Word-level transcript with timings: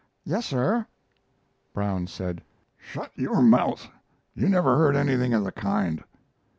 "Yes, 0.23 0.47
sir." 0.47 0.87
Brown 1.75 2.07
said: 2.07 2.41
"Shut 2.79 3.11
your 3.15 3.39
mouth! 3.39 3.87
You 4.33 4.49
never 4.49 4.75
heard 4.75 4.95
anything 4.95 5.31
of 5.31 5.43
the 5.43 5.51
kind." 5.51 6.03